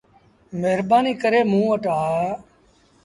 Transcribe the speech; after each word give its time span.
مهربآنيٚ 0.61 1.19
ڪري 1.21 1.41
موݩ 1.51 1.67
وٽ 1.69 1.83
آ۔ 2.01 2.01